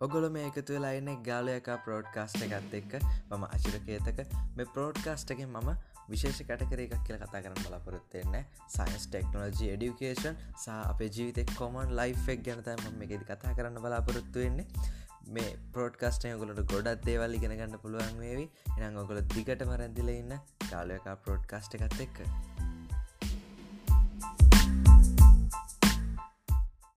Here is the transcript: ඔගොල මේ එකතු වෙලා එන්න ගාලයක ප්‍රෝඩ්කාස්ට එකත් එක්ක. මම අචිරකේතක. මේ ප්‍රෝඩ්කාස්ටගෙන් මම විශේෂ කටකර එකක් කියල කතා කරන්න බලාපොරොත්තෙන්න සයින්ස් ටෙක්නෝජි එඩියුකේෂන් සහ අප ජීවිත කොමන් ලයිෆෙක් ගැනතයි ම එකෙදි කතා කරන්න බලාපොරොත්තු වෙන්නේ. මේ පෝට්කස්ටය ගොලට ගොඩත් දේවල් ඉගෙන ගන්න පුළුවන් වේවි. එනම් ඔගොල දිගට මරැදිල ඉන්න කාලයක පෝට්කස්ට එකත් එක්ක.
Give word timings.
ඔගොල 0.00 0.24
මේ 0.30 0.48
එකතු 0.48 0.74
වෙලා 0.74 0.90
එන්න 0.98 1.08
ගාලයක 1.28 1.68
ප්‍රෝඩ්කාස්ට 1.84 2.42
එකත් 2.46 2.74
එක්ක. 2.80 2.92
මම 3.30 3.44
අචිරකේතක. 3.46 4.20
මේ 4.56 4.66
ප්‍රෝඩ්කාස්ටගෙන් 4.74 5.50
මම 5.50 5.70
විශේෂ 6.12 6.38
කටකර 6.42 6.82
එකක් 6.84 6.94
කියල 7.06 7.18
කතා 7.22 7.40
කරන්න 7.44 7.64
බලාපොරොත්තෙන්න 7.64 8.36
සයින්ස් 8.76 9.08
ටෙක්නෝජි 9.08 9.72
එඩියුකේෂන් 9.72 10.38
සහ 10.54 10.68
අප 10.74 11.02
ජීවිත 11.08 11.52
කොමන් 11.58 11.96
ලයිෆෙක් 12.00 12.46
ගැනතයි 12.46 12.76
ම 12.92 13.02
එකෙදි 13.08 13.28
කතා 13.32 13.56
කරන්න 13.58 13.82
බලාපොරොත්තු 13.86 14.44
වෙන්නේ. 14.44 14.68
මේ 15.28 15.50
පෝට්කස්ටය 15.74 16.32
ගොලට 16.42 16.62
ගොඩත් 16.72 17.04
දේවල් 17.08 17.34
ඉගෙන 17.40 17.56
ගන්න 17.58 17.82
පුළුවන් 17.82 18.22
වේවි. 18.22 18.46
එනම් 18.78 19.02
ඔගොල 19.04 19.20
දිගට 19.34 19.66
මරැදිල 19.72 20.14
ඉන්න 20.14 20.38
කාලයක 20.70 21.10
පෝට්කස්ට 21.26 21.78
එකත් 21.80 22.00
එක්ක. 22.06 22.24